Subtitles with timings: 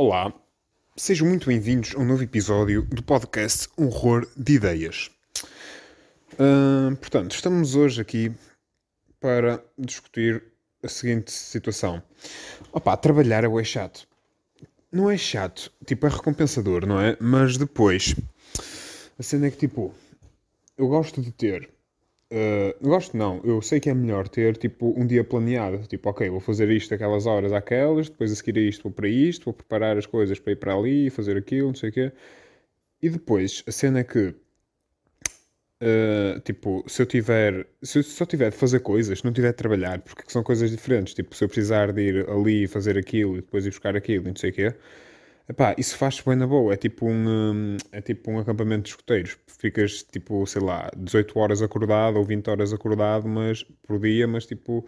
[0.00, 0.32] Olá,
[0.96, 5.10] sejam muito bem-vindos a um novo episódio do podcast Horror de Ideias.
[6.34, 8.32] Uh, portanto, estamos hoje aqui
[9.18, 10.44] para discutir
[10.84, 12.00] a seguinte situação.
[12.96, 14.06] Trabalhar é chato.
[14.92, 17.16] Não é chato, tipo, é recompensador, não é?
[17.20, 18.14] Mas depois,
[19.18, 19.92] a cena é que, tipo,
[20.76, 21.68] eu gosto de ter
[22.30, 26.28] Uh, gosto não, eu sei que é melhor ter tipo um dia planeado, tipo, ok,
[26.28, 29.54] vou fazer isto aquelas horas aquelas, depois a seguir a isto vou para isto, vou
[29.54, 32.12] preparar as coisas para ir para ali, fazer aquilo, não sei o quê.
[33.02, 34.34] E depois, a cena é que
[35.82, 39.56] uh, tipo, se eu tiver, se eu só tiver de fazer coisas, não tiver de
[39.56, 43.40] trabalhar, porque são coisas diferentes, tipo, se eu precisar de ir ali fazer aquilo e
[43.40, 44.74] depois ir buscar aquilo e não sei o quê,
[45.48, 46.74] Epá, isso faz bem na boa.
[46.74, 49.38] É tipo um, é tipo um acampamento de escoteiros.
[49.46, 54.44] Ficas tipo, sei lá, 18 horas acordado ou 20 horas acordado mas, por dia, mas
[54.46, 54.86] tipo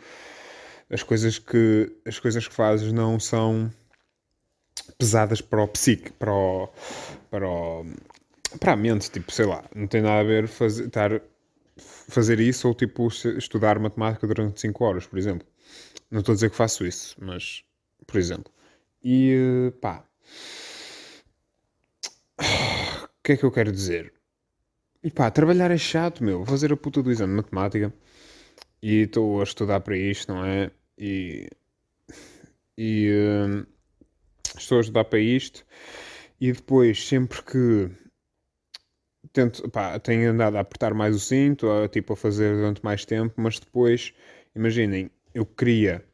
[0.90, 3.70] as coisas que as coisas que fazes não são
[4.98, 6.68] pesadas para o psique, para o,
[7.30, 7.86] para o,
[8.58, 11.20] para a mente, tipo, sei lá, não tem nada a ver fazer, estar,
[11.76, 15.46] fazer isso ou tipo estudar matemática durante 5 horas, por exemplo.
[16.10, 17.64] Não estou a dizer que faço isso, mas
[18.06, 18.52] por exemplo.
[19.02, 20.04] E pá,
[22.38, 24.12] o que é que eu quero dizer?
[25.02, 26.38] E pá, trabalhar é chato, meu.
[26.38, 27.92] Vou fazer a puta do exame de matemática
[28.82, 30.70] e estou a estudar para isto, não é?
[30.98, 31.48] E.
[32.76, 33.10] E.
[33.10, 33.66] Uh,
[34.58, 35.64] estou a estudar para isto
[36.40, 37.90] e depois, sempre que.
[39.32, 43.04] Tento, pá, tenho andado a apertar mais o cinto, a, tipo a fazer durante mais
[43.04, 44.12] tempo, mas depois,
[44.56, 46.04] imaginem, eu queria.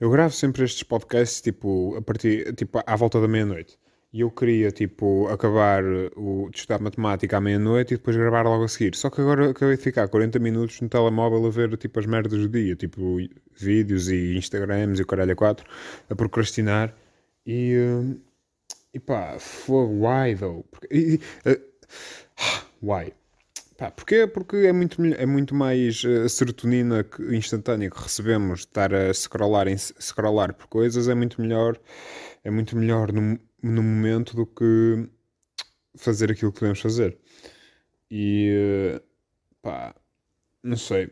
[0.00, 3.78] Eu gravo sempre estes podcasts tipo, a partir, tipo à volta da meia-noite
[4.12, 5.84] e eu queria, tipo, acabar
[6.16, 8.94] o, de estudar matemática à meia-noite e depois gravar logo a seguir.
[8.96, 12.32] Só que agora acabei de ficar 40 minutos no telemóvel a ver, tipo, as merdas
[12.40, 13.18] do dia, tipo,
[13.56, 15.64] vídeos e Instagrams e o caralho a quatro,
[16.08, 16.94] a procrastinar.
[17.46, 18.20] E, uh,
[18.92, 19.36] e pá,
[19.68, 20.64] why though?
[20.70, 21.60] Porque, e, uh,
[22.82, 23.12] why?
[23.80, 24.26] Pá, porquê?
[24.26, 29.68] Porque é muito, é muito mais uh, serotonina que, instantânea que recebemos estar a scrollar,
[29.68, 31.80] em, scrollar por coisas, é muito melhor,
[32.44, 35.08] é muito melhor no, no momento do que
[35.96, 37.18] fazer aquilo que podemos fazer.
[38.10, 39.00] E
[39.62, 39.94] pá,
[40.62, 41.10] não sei.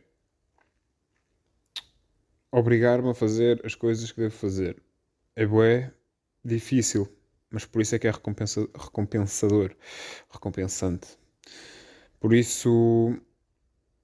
[2.53, 4.77] Obrigar-me a fazer as coisas que devo fazer
[5.35, 5.91] é bué
[6.45, 7.09] difícil,
[7.51, 9.75] mas por isso é que é recompensa, recompensador,
[10.31, 11.17] recompensante.
[12.21, 13.17] Por isso,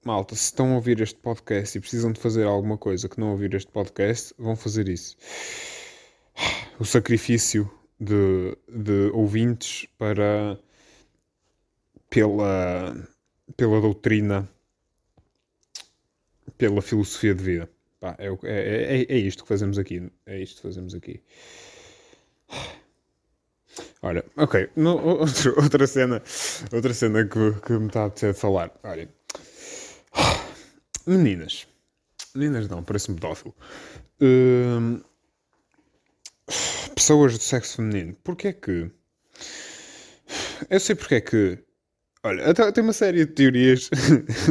[0.05, 3.31] malta, se estão a ouvir este podcast e precisam de fazer alguma coisa que não
[3.31, 5.17] ouvir este podcast, vão fazer isso.
[6.79, 10.59] O sacrifício de, de ouvintes para
[12.09, 12.95] pela,
[13.57, 14.49] pela doutrina,
[16.57, 17.69] pela filosofia de vida.
[17.99, 20.09] Pá, é, é, é, é isto que fazemos aqui.
[20.25, 21.21] É isto que fazemos aqui.
[24.05, 26.21] Olha, ok, no, outro, outra cena,
[26.71, 28.71] outra cena que, que me está a ter de falar.
[28.83, 29.09] Olha,
[31.07, 31.67] meninas,
[32.35, 33.55] meninas não, parece-me pedófilo.
[34.21, 35.03] Uh,
[36.93, 38.91] pessoas do sexo feminino, porque é que.
[40.69, 41.57] Eu sei porque é que.
[42.21, 43.89] Olha, tem uma série de teorias.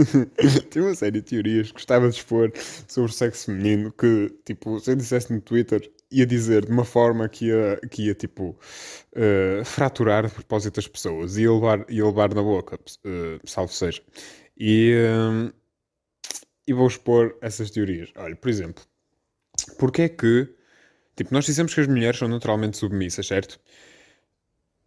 [0.68, 2.52] tem uma série de teorias que gostava de expor
[2.88, 6.84] sobre o sexo feminino que, tipo, se eu dissesse no Twitter, ia dizer de uma
[6.84, 8.56] forma que ia, que ia tipo,
[9.16, 11.36] uh, fraturar de propósito as pessoas.
[11.36, 14.02] Ia levar, ia levar na boca, uh, salvo seja.
[14.56, 15.52] E, uh,
[16.66, 18.10] e vou expor essas teorias.
[18.16, 18.84] Olha, por exemplo,
[19.78, 20.54] porque é que
[21.16, 23.60] Tipo, nós dizemos que as mulheres são naturalmente submissas, certo?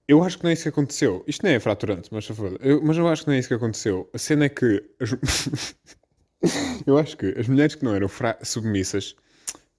[0.08, 1.24] Eu acho que não é isso que aconteceu.
[1.28, 2.28] Isto nem é fraturante, mas,
[2.62, 4.10] eu, mas eu acho que não é isso que aconteceu.
[4.14, 4.84] A cena é que.
[5.00, 5.12] As...
[6.86, 8.10] eu acho que as mulheres que não eram
[8.44, 9.16] submissas,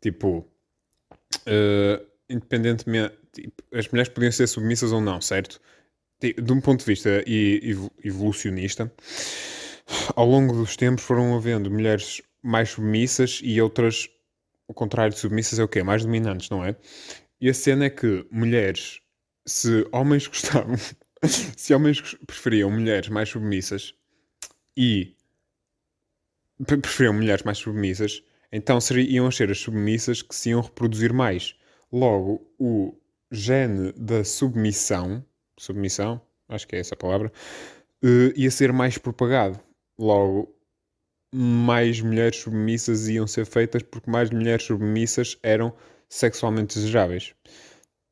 [0.01, 0.47] tipo.
[1.47, 3.17] Uh, independentemente.
[3.33, 5.61] Tipo, as mulheres podiam ser submissas ou não, certo?
[6.21, 7.23] De um ponto de vista
[8.03, 8.93] evolucionista,
[10.17, 14.09] ao longo dos tempos foram havendo mulheres mais submissas e outras
[14.69, 15.83] o contrário de submissas é o quê?
[15.83, 16.77] Mais dominantes, não é?
[17.41, 19.01] E a cena é que mulheres,
[19.47, 20.77] se homens gostavam,
[21.25, 23.95] se homens preferiam mulheres mais submissas
[24.77, 25.17] e
[26.67, 28.23] preferiam mulheres mais submissas,
[28.53, 31.55] então seriam ser as submissas que se iam reproduzir mais.
[31.93, 32.95] Logo, o
[33.31, 35.25] gene da submissão,
[35.59, 37.33] submissão, acho que é essa a palavra,
[38.03, 39.61] uh, ia ser mais propagado.
[39.99, 40.55] Logo,
[41.35, 45.75] mais mulheres submissas iam ser feitas porque mais mulheres submissas eram
[46.09, 47.35] sexualmente desejáveis.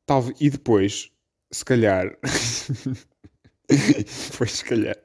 [0.05, 1.11] Talvez, e depois,
[1.51, 2.17] se calhar.
[3.67, 4.97] depois, se calhar.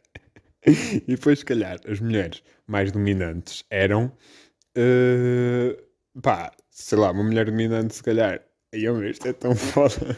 [0.67, 4.13] e depois, se calhar, as mulheres mais dominantes eram.
[4.77, 5.77] Uh,
[6.21, 8.41] pá, sei lá, uma mulher dominante, se calhar.
[8.73, 10.17] Ai, isto é tão foda.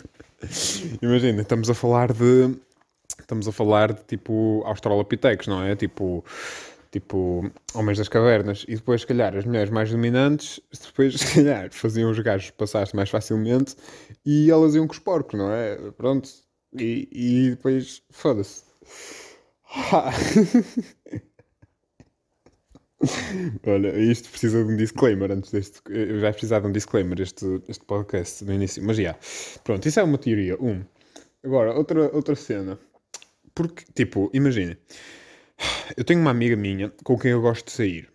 [1.02, 2.56] Imagina, estamos a falar de.
[3.18, 5.76] Estamos a falar de tipo Australopithecus, não é?
[5.76, 6.24] Tipo.
[6.90, 11.68] Tipo, homens das cavernas, e depois, se calhar, as mulheres mais dominantes, depois, se calhar,
[11.72, 13.74] faziam os gajos passar-se mais facilmente
[14.24, 15.74] e elas iam com os porcos, não é?
[15.96, 16.30] Pronto,
[16.72, 18.62] e, e depois, foda-se.
[23.66, 25.80] Olha, isto precisa de um disclaimer antes deste.
[25.88, 29.16] Eu já precisava de um disclaimer este, este podcast no início, mas já.
[29.62, 30.56] Pronto, isso é uma teoria.
[30.60, 30.84] Um.
[31.42, 32.78] Agora, outra, outra cena.
[33.54, 34.76] Porque, tipo, imagine.
[35.96, 38.10] Eu tenho uma amiga minha com quem eu gosto de sair.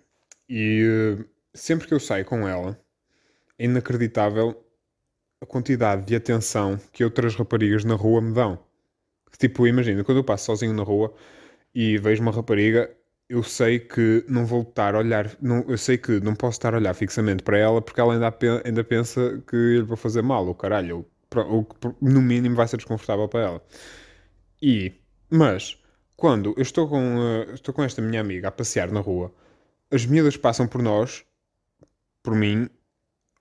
[0.47, 0.83] E
[1.19, 2.79] uh, sempre que eu saio com ela,
[3.57, 4.61] é inacreditável
[5.41, 8.59] a quantidade de atenção que outras raparigas na rua me dão.
[9.37, 11.13] Tipo, imagina, quando eu passo sozinho na rua
[11.73, 12.93] e vejo uma rapariga,
[13.29, 16.73] eu sei que não vou estar a olhar, não, eu sei que não posso estar
[16.73, 18.35] a olhar fixamente para ela porque ela ainda,
[18.65, 21.05] ainda pensa que eu lhe vou fazer mal, ou caralho,
[21.35, 23.63] ou, ou no mínimo vai ser desconfortável para ela.
[24.61, 24.93] E,
[25.29, 25.77] mas,
[26.17, 29.33] quando eu estou com, uh, estou com esta minha amiga a passear na rua,
[29.91, 31.23] as miúdas passam por nós,
[32.23, 32.69] por mim,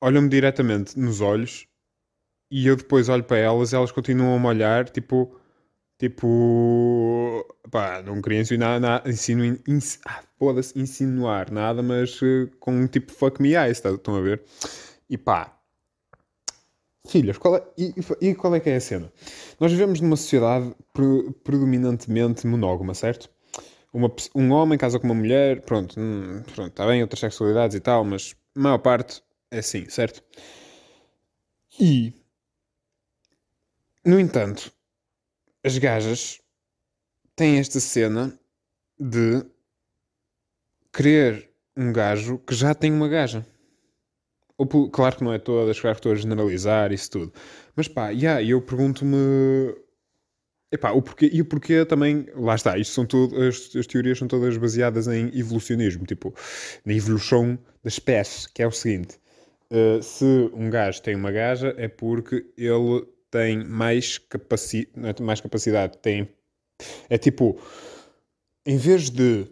[0.01, 1.67] olham-me diretamente nos olhos
[2.51, 5.38] e eu depois olho para elas e elas continuam a me olhar, tipo
[5.99, 10.23] Tipo, pá, não queria insinuar nada, insinu, ins, ah,
[10.77, 14.45] insinuar nada, mas uh, com um tipo fuck me eyes, estão a ver?
[15.11, 15.59] E pá,
[17.09, 19.13] filhas, qual é, e, e, qual é que é a cena?
[19.59, 23.29] Nós vivemos numa sociedade pre, predominantemente monógama, certo?
[23.93, 27.81] Uma, um homem casa com uma mulher, pronto, hum, pronto, está bem, outras sexualidades e
[27.81, 30.23] tal, mas a maior parte é assim, certo?
[31.81, 32.13] E,
[34.05, 34.73] no entanto,
[35.65, 36.41] as gajas
[37.35, 38.39] têm esta cena
[38.99, 39.45] de
[40.93, 43.47] querer um gajo que já tem uma gaja.
[44.57, 47.33] Ou, claro que não é todas, claro que estou a generalizar isso tudo.
[47.77, 49.17] Mas pá, yeah, eu pergunto-me.
[50.71, 54.19] Epá, o porquê, e o porquê também, lá está, isto são tudo, as, as, teorias
[54.19, 56.35] são todas baseadas em evolucionismo, tipo,
[56.85, 59.17] na evolução das espécies, que é o seguinte,
[59.71, 65.41] uh, se um gajo tem uma gaja é porque ele tem mais, capaci é mais
[65.41, 66.29] capacidade, tem.
[67.09, 67.61] É tipo,
[68.67, 69.47] em vez de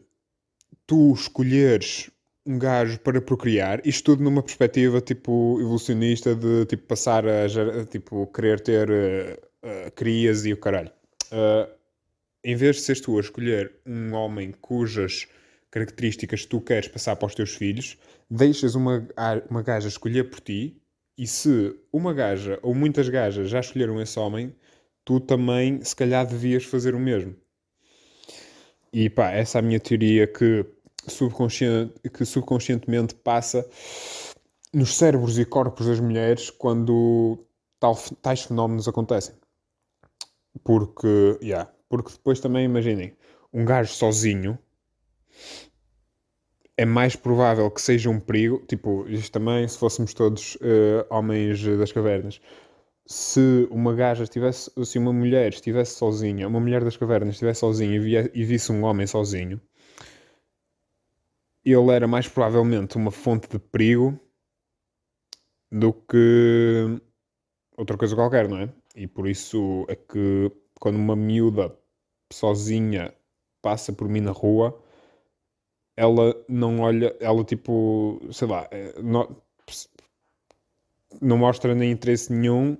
[0.86, 2.10] tu escolheres
[2.46, 8.26] um gajo para procriar, isto tudo numa perspectiva tipo evolucionista de tipo passar a tipo
[8.28, 9.32] querer ter uh,
[9.66, 10.92] uh, crias e o caralho.
[11.32, 11.68] Uh,
[12.44, 15.26] em vez de seres tu a escolher um homem cujas
[15.72, 17.98] características tu queres passar para os teus filhos,
[18.30, 19.06] deixas uma,
[19.50, 20.80] uma gaja escolher por ti
[21.16, 24.54] e se uma gaja ou muitas gajas já escolheram esse homem,
[25.04, 27.34] tu também, se calhar, devias fazer o mesmo.
[28.92, 30.64] E pá, essa é a minha teoria que,
[31.08, 33.68] subconsciente, que subconscientemente passa
[34.72, 37.38] nos cérebros e corpos das mulheres quando
[37.80, 39.34] tal, tais fenómenos acontecem.
[40.64, 43.14] Porque, yeah, porque depois também imaginem,
[43.52, 44.58] um gajo sozinho
[46.76, 48.64] é mais provável que seja um perigo.
[48.66, 52.40] Tipo, isto também, se fôssemos todos uh, homens das cavernas,
[53.06, 57.94] se uma gaja estivesse, se uma mulher estivesse sozinha, uma mulher das cavernas estivesse sozinha
[57.94, 59.60] e, via, e visse um homem sozinho,
[61.64, 64.18] ele era mais provavelmente uma fonte de perigo
[65.70, 67.00] do que
[67.76, 68.68] outra coisa qualquer, não é?
[68.94, 70.50] E por isso é que
[70.80, 71.76] quando uma miúda
[72.32, 73.12] sozinha
[73.60, 74.80] passa por mim na rua
[75.96, 79.36] ela não olha, ela tipo, sei lá, eh, não,
[81.20, 82.76] não mostra nem interesse nenhum,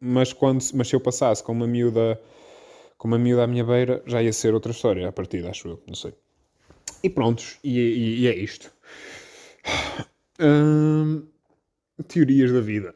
[0.00, 2.20] mas, quando, mas se eu passasse com uma miúda,
[2.96, 5.82] com uma miúda à minha beira, já ia ser outra história a partir, acho eu,
[5.86, 6.14] não sei.
[7.02, 8.72] E prontos, e, e, e é isto.
[10.40, 11.26] Hum,
[12.06, 12.94] teorias da vida.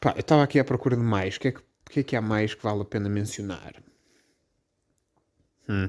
[0.00, 1.36] Pá, eu estava aqui à procura de mais.
[1.36, 3.74] O que, é que, que é que há mais que vale a pena mencionar?
[5.68, 5.88] Hum.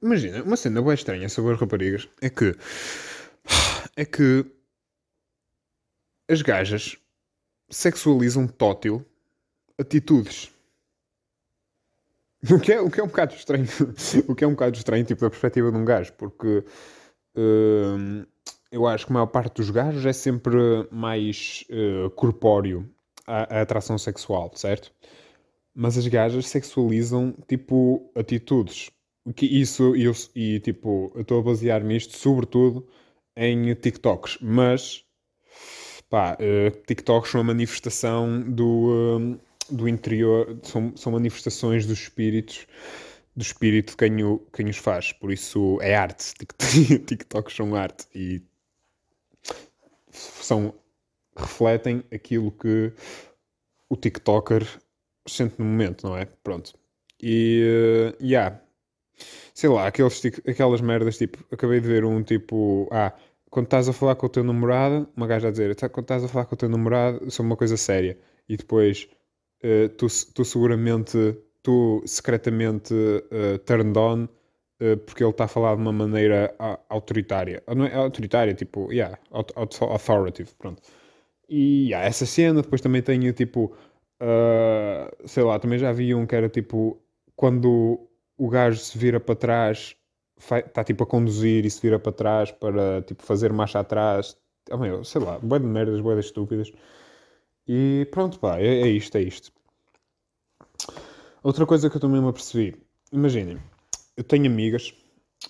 [0.00, 2.54] Imagina, uma cena bem estranha sobre as raparigas é que
[3.96, 4.46] é que
[6.28, 6.96] as gajas
[7.70, 9.04] sexualizam tótil
[9.78, 10.50] atitudes.
[12.50, 13.66] O que, é, o que é um bocado estranho.
[14.28, 16.64] o que é um bocado estranho, tipo, da perspectiva de um gajo, porque
[17.36, 18.26] uh,
[18.70, 22.88] eu acho que a maior parte dos gajos é sempre mais uh, corpóreo
[23.26, 24.92] a, a atração sexual, certo?
[25.78, 28.90] Mas as gajas sexualizam, tipo, atitudes.
[29.36, 32.88] Que isso, e, eu, e tipo, eu estou a basear-me isto sobretudo
[33.36, 35.04] em TikToks, mas,
[36.10, 38.88] pá, uh, TikToks são uma manifestação do,
[39.20, 42.66] uh, do interior, são, são manifestações dos espíritos,
[43.36, 46.34] do espírito de quem, o, quem os faz, por isso é arte,
[47.06, 48.42] TikToks são arte, e
[50.10, 50.74] são,
[51.36, 52.92] refletem aquilo que
[53.88, 54.66] o TikToker
[55.30, 56.24] sente no momento, não é?
[56.42, 56.72] Pronto.
[57.22, 58.60] E, uh, yeah.
[59.54, 63.12] Sei lá, aqueles, aquelas merdas, tipo, acabei de ver um tipo, ah,
[63.50, 66.24] quando estás a falar com o teu namorado, uma gaja a dizer, tá, quando estás
[66.24, 68.16] a falar com o teu namorado, é uma coisa séria.
[68.48, 69.08] E depois,
[69.64, 74.28] uh, tu, tu seguramente, tu secretamente uh, turned on
[75.06, 76.54] porque ele está a falar de uma maneira
[76.88, 77.60] autoritária.
[77.66, 80.80] Não é autoritária, tipo, yeah, authoritative, pronto.
[81.48, 83.74] E yeah, essa cena, depois também tenho, tipo,
[84.20, 87.00] uh, sei lá, também já vi um que era, tipo,
[87.36, 89.96] quando o gajo se vira para trás
[90.38, 94.36] está tipo a conduzir e se vira para trás para tipo fazer marcha atrás.
[94.70, 96.72] Oh, meu, sei lá, boé de merdas, boé de estúpidas.
[97.66, 99.52] E pronto, pá, é, é, isto, é isto.
[101.42, 102.76] Outra coisa que eu também me apercebi,
[103.12, 103.58] imaginem,
[104.16, 104.94] eu tenho amigas,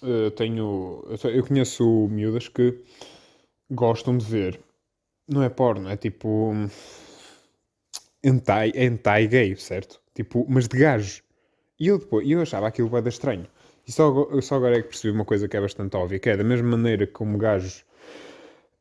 [0.02, 2.82] eu eh, tenho, eu conheço miúdas que
[3.70, 4.60] gostam de ver,
[5.28, 6.52] não é porno, é tipo
[8.22, 10.00] hentai, hentai gay, certo?
[10.14, 11.22] Tipo, mas de gajos.
[11.78, 13.46] E eu depois, eu achava aquilo bem estranho.
[13.86, 16.36] E só, só agora é que percebi uma coisa que é bastante óbvia, que é
[16.36, 17.84] da mesma maneira como gajos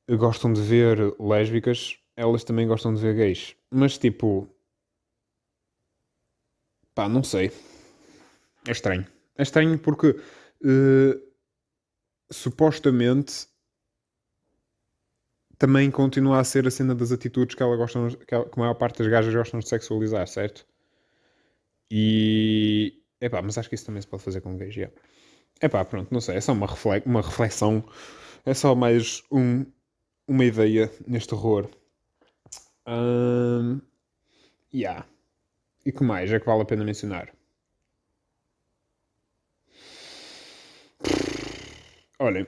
[0.09, 3.55] gostam de ver lésbicas, elas também gostam de ver gays.
[3.69, 4.49] Mas tipo.
[6.95, 7.51] Pá, não sei.
[8.67, 9.05] É estranho.
[9.37, 11.21] É estranho porque uh,
[12.31, 13.47] supostamente
[15.57, 18.59] também continua a ser a cena das atitudes que ela gosta, que, ela, que a
[18.59, 20.65] maior parte das gajas gostam de sexualizar, certo?
[21.89, 24.95] E Epá, mas acho que isso também se pode fazer com gays, yeah.
[25.61, 27.83] Epá, pronto, não sei, é só uma, refle uma reflexão,
[28.45, 29.65] é só mais um,
[30.27, 31.67] uma ideia neste horror.
[32.87, 33.81] Um,
[34.73, 35.07] yeah.
[35.85, 37.33] E que mais é que vale a pena mencionar?
[42.19, 42.47] Olhem,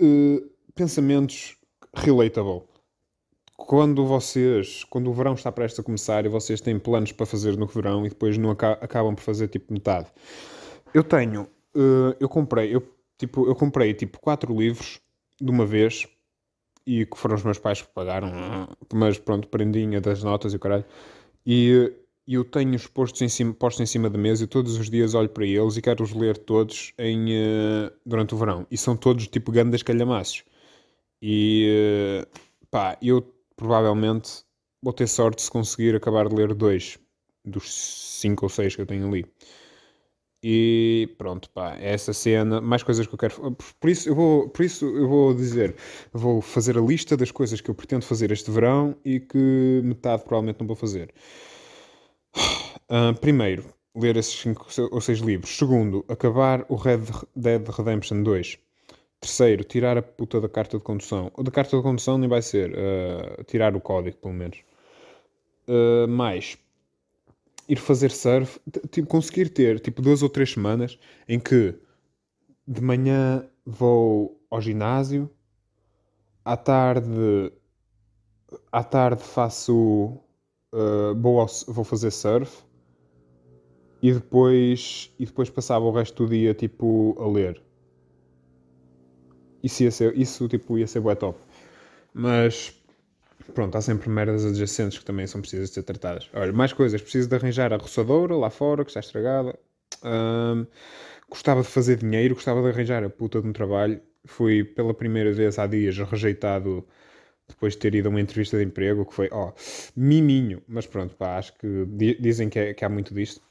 [0.00, 1.56] uh, pensamentos
[1.94, 2.62] relatable
[3.56, 7.56] quando vocês, quando o verão está prestes a começar e vocês têm planos para fazer
[7.56, 10.08] no verão e depois não acabam por fazer tipo metade.
[10.92, 11.42] Eu tenho,
[11.74, 12.82] uh, eu comprei, eu,
[13.16, 15.00] tipo, eu comprei tipo quatro livros
[15.40, 16.06] de uma vez
[16.86, 18.32] e que foram os meus pais que pagaram,
[18.92, 20.84] mas pronto, prendinha das notas e o caralho.
[21.46, 21.92] E
[22.26, 25.28] eu tenho-os postos em cima, postos em cima da mesa e todos os dias olho
[25.28, 28.66] para eles e quero-os ler todos em, uh, durante o verão.
[28.70, 30.44] E são todos tipo grandes calhamaços.
[31.22, 32.26] E
[32.70, 33.22] pá, eu
[33.56, 34.42] provavelmente
[34.82, 36.98] vou ter sorte se conseguir acabar de ler dois
[37.44, 37.72] dos
[38.20, 39.24] cinco ou seis que eu tenho ali.
[40.44, 43.56] E pronto, pá, é essa cena, mais coisas que eu quero.
[43.80, 45.76] Por isso eu vou, por isso eu vou dizer,
[46.12, 50.24] vou fazer a lista das coisas que eu pretendo fazer este verão e que metade
[50.24, 51.14] provavelmente não vou fazer.
[52.90, 53.64] Uh, primeiro,
[53.94, 55.56] ler esses cinco ou seis livros.
[55.56, 57.02] Segundo, acabar o Red
[57.36, 58.58] Dead Redemption 2.
[59.22, 61.30] Terceiro, tirar a puta da carta de condução.
[61.36, 62.72] O da carta de condução nem vai ser.
[62.72, 64.58] Uh, tirar o código, pelo menos.
[65.68, 66.58] Uh, mais,
[67.68, 68.58] ir fazer surf.
[68.90, 70.98] Tipo, conseguir ter, tipo, duas ou três semanas
[71.28, 71.72] em que
[72.66, 75.30] de manhã vou ao ginásio,
[76.44, 77.52] à tarde,
[78.72, 80.18] à tarde faço.
[80.72, 82.64] Uh, vou, ao, vou fazer surf
[84.02, 87.62] e depois, e depois passava o resto do dia, tipo, a ler
[89.62, 91.38] isso ia ser, isso tipo, ia ser bué top.
[92.14, 92.74] Mas
[93.54, 96.28] pronto, há sempre merdas adjacentes que também são precisas de ser tratadas.
[96.34, 99.58] Olha, mais coisas, preciso de arranjar a roçadora lá fora, que está estragada.
[100.04, 100.66] Um,
[101.28, 104.00] gostava de fazer dinheiro, gostava de arranjar a puta de um trabalho.
[104.24, 106.86] Fui pela primeira vez há dias rejeitado
[107.48, 109.52] depois de ter ido a uma entrevista de emprego, que foi, ó, oh,
[109.96, 110.62] miminho.
[110.66, 111.86] Mas pronto, pá, acho que
[112.20, 113.42] dizem que, é, que há muito disto.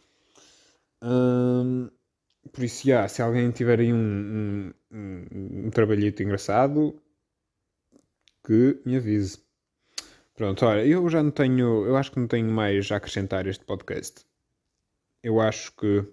[1.04, 1.90] Um,
[2.50, 5.26] por isso, já, se alguém tiver aí um, um,
[5.66, 7.00] um, trabalhito engraçado,
[8.44, 9.40] que me avise.
[10.36, 13.64] Pronto, olha, eu já não tenho, eu acho que não tenho mais a acrescentar este
[13.64, 14.26] podcast.
[15.24, 16.04] Eu acho que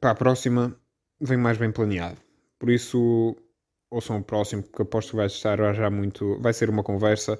[0.00, 0.76] para a próxima
[1.20, 2.18] vem mais bem planeado.
[2.58, 3.36] Por isso,
[3.90, 6.40] ouçam o próximo, porque aposto que vai estar já muito.
[6.40, 7.38] Vai ser uma conversa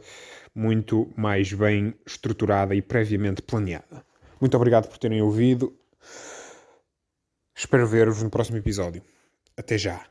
[0.54, 4.04] muito mais bem estruturada e previamente planeada.
[4.40, 5.76] Muito obrigado por terem ouvido.
[7.55, 9.03] Espero ver-vos no próximo episódio.
[9.57, 10.09] Até já!